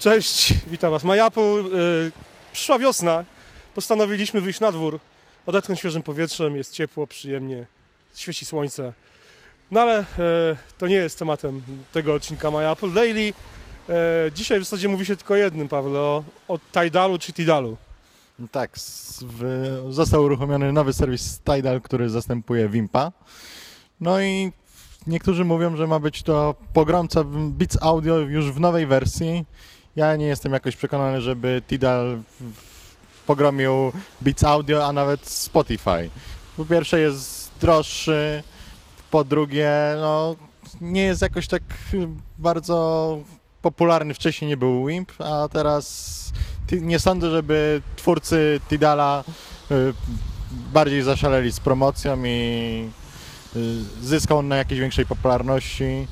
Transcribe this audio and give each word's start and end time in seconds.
Cześć, 0.00 0.54
witam 0.66 0.90
Was. 0.90 1.04
Majapu, 1.04 1.58
y, 1.58 2.12
przyszła 2.52 2.78
wiosna. 2.78 3.24
Postanowiliśmy 3.74 4.40
wyjść 4.40 4.60
na 4.60 4.72
dwór, 4.72 5.00
odetchnąć 5.46 5.78
świeżym 5.78 6.02
powietrzem, 6.02 6.56
jest 6.56 6.72
ciepło, 6.72 7.06
przyjemnie, 7.06 7.66
świeci 8.14 8.44
słońce. 8.44 8.92
No 9.70 9.80
ale 9.80 9.98
e, 9.98 10.04
to 10.78 10.86
nie 10.86 10.94
jest 10.94 11.18
tematem 11.18 11.62
tego 11.92 12.14
odcinka 12.14 12.48
Apple 12.48 12.92
Daily. 12.92 13.32
E, 13.88 14.32
dzisiaj 14.34 14.60
w 14.60 14.64
zasadzie 14.64 14.88
mówi 14.88 15.06
się 15.06 15.16
tylko 15.16 15.36
jednym, 15.36 15.68
Paweł, 15.68 15.96
o, 15.96 16.24
o 16.48 16.58
Tidalu 16.58 17.18
czy 17.18 17.32
Tidalu. 17.32 17.76
No 18.38 18.48
Tak, 18.52 18.70
w, 19.22 19.78
został 19.88 20.22
uruchomiony 20.22 20.72
nowy 20.72 20.92
serwis 20.92 21.40
Tidal, 21.40 21.80
który 21.80 22.10
zastępuje 22.10 22.68
Wimpa. 22.68 23.12
No 24.00 24.22
i 24.22 24.52
niektórzy 25.06 25.44
mówią, 25.44 25.76
że 25.76 25.86
ma 25.86 25.98
być 25.98 26.22
to 26.22 26.54
pogromca 26.72 27.24
Beats 27.24 27.78
Audio 27.80 28.18
już 28.18 28.52
w 28.52 28.60
nowej 28.60 28.86
wersji. 28.86 29.44
Ja 30.00 30.16
nie 30.16 30.26
jestem 30.26 30.52
jakoś 30.52 30.76
przekonany, 30.76 31.20
żeby 31.20 31.62
Tidal 31.68 32.18
pogromił 33.26 33.92
Beats 34.20 34.44
Audio, 34.44 34.86
a 34.86 34.92
nawet 34.92 35.26
Spotify. 35.28 36.10
Po 36.56 36.64
pierwsze 36.64 37.00
jest 37.00 37.50
droższy, 37.60 38.42
po 39.10 39.24
drugie 39.24 39.70
no, 40.00 40.36
nie 40.80 41.02
jest 41.02 41.22
jakoś 41.22 41.48
tak 41.48 41.62
bardzo 42.38 43.18
popularny. 43.62 44.14
Wcześniej 44.14 44.48
nie 44.48 44.56
był 44.56 44.86
Wimp, 44.86 45.12
a 45.18 45.48
teraz 45.52 46.32
nie 46.72 46.98
sądzę, 46.98 47.30
żeby 47.30 47.82
twórcy 47.96 48.60
Tidala 48.68 49.24
y, 49.70 49.74
bardziej 50.72 51.02
zaszaleli 51.02 51.52
z 51.52 51.60
promocją 51.60 52.24
i 52.24 52.88
y, 53.56 53.60
zyskał 54.02 54.42
na 54.42 54.56
jakiejś 54.56 54.80
większej 54.80 55.06
popularności. 55.06 56.06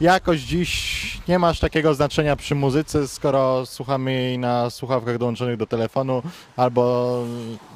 Jakoś 0.00 0.40
dziś 0.40 1.20
nie 1.28 1.38
ma 1.38 1.48
aż 1.48 1.60
takiego 1.60 1.94
znaczenia 1.94 2.36
przy 2.36 2.54
muzyce, 2.54 3.08
skoro 3.08 3.66
słuchamy 3.66 4.12
jej 4.12 4.38
na 4.38 4.70
słuchawkach 4.70 5.18
dołączonych 5.18 5.56
do 5.56 5.66
telefonu 5.66 6.22
albo 6.56 7.24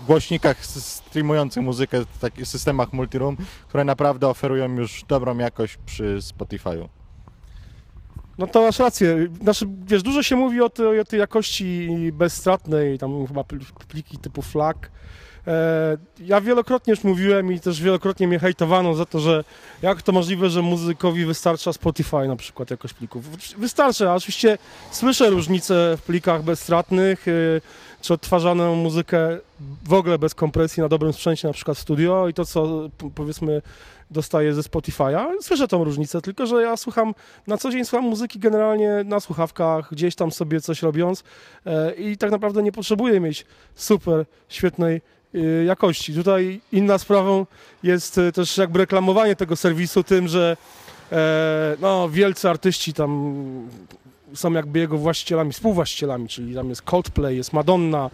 głośnikach 0.06 0.66
streamujących 0.66 1.62
muzykę 1.62 2.00
w 2.00 2.18
takich 2.18 2.46
systemach 2.46 2.92
multiroom, 2.92 3.36
które 3.68 3.84
naprawdę 3.84 4.28
oferują 4.28 4.76
już 4.76 5.04
dobrą 5.08 5.38
jakość 5.38 5.78
przy 5.86 6.18
Spotify'u. 6.18 6.88
No 8.38 8.46
to 8.46 8.62
masz 8.62 8.78
rację. 8.78 9.28
Znaczy, 9.42 9.66
wiesz, 9.86 10.02
dużo 10.02 10.22
się 10.22 10.36
mówi 10.36 10.60
o 10.60 10.70
tej, 10.70 11.00
o 11.00 11.04
tej 11.04 11.20
jakości 11.20 11.88
bezstratnej, 12.12 12.98
tam 12.98 13.26
chyba 13.26 13.44
pl- 13.44 13.64
pliki 13.88 14.18
typu 14.18 14.42
FLAC. 14.42 14.76
E, 15.48 15.96
ja 16.20 16.40
wielokrotnie 16.40 16.90
już 16.90 17.04
mówiłem 17.04 17.52
i 17.52 17.60
też 17.60 17.82
wielokrotnie 17.82 18.28
mnie 18.28 18.38
hejtowano 18.38 18.94
za 18.94 19.06
to, 19.06 19.20
że 19.20 19.44
jak 19.82 20.02
to 20.02 20.12
możliwe, 20.12 20.50
że 20.50 20.62
muzykowi 20.62 21.24
wystarcza 21.24 21.72
Spotify 21.72 22.28
na 22.28 22.36
przykład 22.36 22.70
jakość 22.70 22.94
plików. 22.94 23.24
Wystarczy, 23.58 24.10
a 24.10 24.14
oczywiście 24.14 24.58
słyszę 24.90 25.30
różnice 25.30 25.96
w 25.96 26.02
plikach 26.02 26.42
bezstratnych, 26.42 27.28
e, 27.28 27.32
czy 28.00 28.14
odtwarzaną 28.14 28.74
muzykę 28.74 29.38
w 29.84 29.92
ogóle 29.92 30.18
bez 30.18 30.34
kompresji 30.34 30.80
na 30.80 30.88
dobrym 30.88 31.12
sprzęcie, 31.12 31.48
na 31.48 31.54
przykład 31.54 31.78
studio 31.78 32.28
i 32.28 32.34
to, 32.34 32.44
co 32.44 32.90
powiedzmy 33.14 33.62
dostaję 34.10 34.54
ze 34.54 34.60
Spotify'a. 34.60 35.26
Słyszę 35.40 35.68
tą 35.68 35.84
różnicę, 35.84 36.20
tylko 36.20 36.46
że 36.46 36.62
ja 36.62 36.76
słucham 36.76 37.14
na 37.46 37.58
co 37.58 37.70
dzień 37.70 37.84
słucham 37.84 38.08
muzyki 38.08 38.38
generalnie 38.38 39.04
na 39.04 39.20
słuchawkach, 39.20 39.88
gdzieś 39.92 40.14
tam 40.14 40.32
sobie 40.32 40.60
coś 40.60 40.82
robiąc 40.82 41.24
e, 41.66 41.94
i 41.94 42.16
tak 42.16 42.30
naprawdę 42.30 42.62
nie 42.62 42.72
potrzebuję 42.72 43.20
mieć 43.20 43.46
super 43.74 44.24
świetnej 44.48 45.00
jakości. 45.66 46.14
Tutaj 46.14 46.60
inna 46.72 46.98
sprawą 46.98 47.46
jest 47.82 48.18
e, 48.18 48.32
też 48.32 48.56
jakby 48.56 48.78
reklamowanie 48.78 49.36
tego 49.36 49.56
serwisu 49.56 50.04
tym, 50.04 50.28
że 50.28 50.56
e, 51.12 51.76
no, 51.80 52.08
wielcy 52.08 52.50
artyści 52.50 52.92
tam 52.92 53.42
są 54.34 54.52
jakby 54.52 54.78
jego 54.78 54.98
właścicielami, 54.98 55.52
współwłaścicielami, 55.52 56.28
czyli 56.28 56.54
tam 56.54 56.68
jest 56.68 56.82
Coldplay, 56.82 57.36
jest 57.36 57.52
Madonna, 57.52 58.10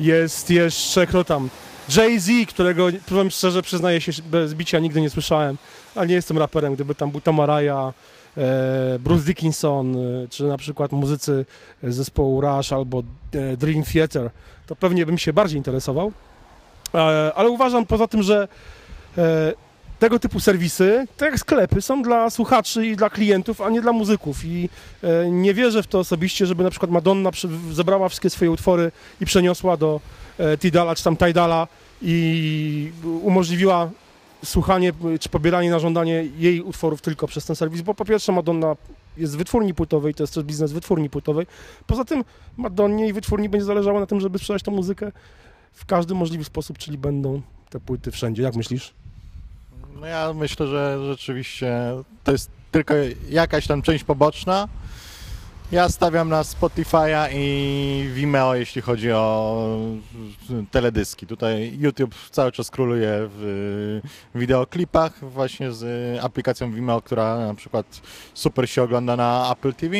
jest 0.00 0.50
jeszcze 0.50 1.06
kto 1.06 1.24
tam, 1.24 1.48
Jay-Z, 1.96 2.48
którego 2.48 2.86
powiem 3.08 3.30
szczerze, 3.30 3.62
przyznaję 3.62 4.00
się, 4.00 4.12
bez 4.30 4.54
bicia 4.54 4.78
nigdy 4.78 5.00
nie 5.00 5.10
słyszałem, 5.10 5.58
ale 5.94 6.06
nie 6.06 6.14
jestem 6.14 6.38
raperem, 6.38 6.74
gdyby 6.74 6.94
tam 6.94 7.10
był 7.10 7.20
Tamaraya, 7.20 7.92
e, 8.36 8.98
Bruce 8.98 9.24
Dickinson, 9.24 9.96
e, 9.96 10.28
czy 10.28 10.44
na 10.44 10.56
przykład 10.56 10.92
muzycy 10.92 11.46
zespołu 11.82 12.40
Rush 12.40 12.72
albo 12.72 13.02
Dream 13.56 13.82
Theater, 13.92 14.30
to 14.66 14.76
pewnie 14.76 15.06
bym 15.06 15.18
się 15.18 15.32
bardziej 15.32 15.58
interesował. 15.58 16.12
E, 16.94 17.32
Ale 17.34 17.50
uważam 17.50 17.86
poza 17.86 18.08
tym, 18.08 18.22
że 18.22 18.48
e, 19.18 19.52
tego 19.98 20.18
typu 20.18 20.40
serwisy, 20.40 21.06
tak 21.16 21.30
jak 21.30 21.40
sklepy, 21.40 21.82
są 21.82 22.02
dla 22.02 22.30
słuchaczy 22.30 22.86
i 22.86 22.96
dla 22.96 23.10
klientów, 23.10 23.60
a 23.60 23.70
nie 23.70 23.82
dla 23.82 23.92
muzyków. 23.92 24.44
I 24.44 24.68
e, 25.02 25.30
nie 25.30 25.54
wierzę 25.54 25.82
w 25.82 25.86
to 25.86 25.98
osobiście, 25.98 26.46
żeby 26.46 26.64
na 26.64 26.70
przykład 26.70 26.90
Madonna 26.90 27.30
zebrała 27.72 28.08
wszystkie 28.08 28.30
swoje 28.30 28.50
utwory 28.50 28.92
i 29.20 29.26
przeniosła 29.26 29.76
do 29.76 30.00
Tidala 30.60 30.94
czy 30.94 31.04
tam 31.04 31.16
Tidala 31.16 31.68
i 32.02 32.92
umożliwiła 33.22 33.90
słuchanie 34.44 34.92
czy 35.20 35.28
pobieranie 35.28 35.70
na 35.70 35.78
żądanie 35.78 36.24
jej 36.38 36.60
utworów 36.60 37.02
tylko 37.02 37.26
przez 37.26 37.44
ten 37.44 37.56
serwis, 37.56 37.82
bo 37.82 37.94
po 37.94 38.04
pierwsze 38.04 38.32
Madonna 38.32 38.76
jest 39.16 39.36
wytwórni 39.36 39.74
płytowej, 39.74 40.14
to 40.14 40.22
jest 40.22 40.34
też 40.34 40.44
biznes 40.44 40.72
wytwórni 40.72 41.10
płytowej. 41.10 41.46
Poza 41.86 42.04
tym 42.04 42.24
Madonnie 42.56 43.08
i 43.08 43.12
wytwórni 43.12 43.48
będzie 43.48 43.64
zależało 43.64 44.00
na 44.00 44.06
tym, 44.06 44.20
żeby 44.20 44.38
sprzedać 44.38 44.62
tę 44.62 44.70
muzykę 44.70 45.12
w 45.74 45.86
każdy 45.86 46.14
możliwy 46.14 46.44
sposób, 46.44 46.78
czyli 46.78 46.98
będą 46.98 47.42
te 47.70 47.80
płyty 47.80 48.10
wszędzie. 48.10 48.42
Jak 48.42 48.54
myślisz? 48.54 48.94
No 50.00 50.06
ja 50.06 50.32
myślę, 50.32 50.66
że 50.66 50.98
rzeczywiście 51.06 51.76
to 52.24 52.32
jest 52.32 52.50
tylko 52.70 52.94
jakaś 53.28 53.66
tam 53.66 53.82
część 53.82 54.04
poboczna. 54.04 54.68
Ja 55.72 55.88
stawiam 55.88 56.28
na 56.28 56.42
Spotify'a 56.42 57.28
i 57.34 58.08
Vimeo, 58.14 58.54
jeśli 58.54 58.82
chodzi 58.82 59.12
o 59.12 59.78
teledyski. 60.70 61.26
Tutaj 61.26 61.76
YouTube 61.78 62.14
cały 62.30 62.52
czas 62.52 62.70
króluje 62.70 63.08
w 63.10 64.00
wideoklipach 64.34 65.30
właśnie 65.30 65.72
z 65.72 65.84
aplikacją 66.24 66.72
Vimeo, 66.72 67.02
która 67.02 67.38
na 67.38 67.54
przykład 67.54 68.00
super 68.34 68.70
się 68.70 68.82
ogląda 68.82 69.16
na 69.16 69.52
Apple 69.52 69.74
TV. 69.74 69.96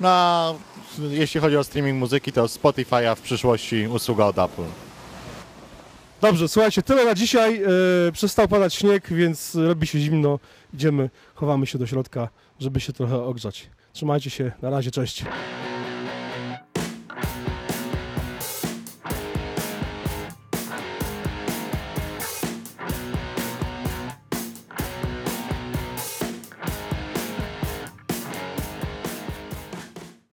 No, 0.00 0.08
a 0.08 0.54
jeśli 0.98 1.40
chodzi 1.40 1.56
o 1.56 1.64
streaming 1.64 1.98
muzyki, 1.98 2.32
to 2.32 2.44
Spotify'a 2.44 3.16
w 3.16 3.20
przyszłości 3.20 3.86
usługa 3.86 4.24
od 4.24 4.38
Apple. 4.38 4.91
Dobrze, 6.22 6.48
słuchajcie, 6.48 6.82
tyle 6.82 7.04
na 7.04 7.14
dzisiaj. 7.14 7.62
E, 8.08 8.12
przestał 8.12 8.48
padać 8.48 8.74
śnieg, 8.74 9.12
więc 9.12 9.54
robi 9.54 9.86
się 9.86 9.98
zimno. 9.98 10.38
Idziemy, 10.74 11.10
chowamy 11.34 11.66
się 11.66 11.78
do 11.78 11.86
środka, 11.86 12.28
żeby 12.60 12.80
się 12.80 12.92
trochę 12.92 13.22
ogrzać. 13.22 13.70
Trzymajcie 13.92 14.30
się, 14.30 14.52
na 14.62 14.70
razie, 14.70 14.90
cześć. 14.90 15.24